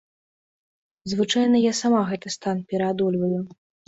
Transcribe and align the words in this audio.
Звычайна 1.11 1.57
я 1.63 1.73
сама 1.81 1.99
гэты 2.13 2.27
стан 2.37 2.57
пераадольваю. 2.73 3.39